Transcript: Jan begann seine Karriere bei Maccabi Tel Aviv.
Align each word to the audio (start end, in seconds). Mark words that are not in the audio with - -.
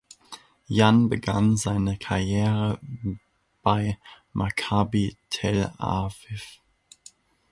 Jan 0.67 1.09
begann 1.09 1.57
seine 1.57 1.95
Karriere 1.95 2.79
bei 3.61 3.99
Maccabi 4.33 5.15
Tel 5.29 5.71
Aviv. 5.77 6.57